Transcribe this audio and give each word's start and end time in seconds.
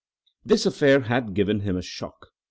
This 0.43 0.65
affair 0.65 1.01
had 1.01 1.35
given 1.35 1.59
him 1.59 1.77
a 1.77 1.83
shock. 1.83 2.29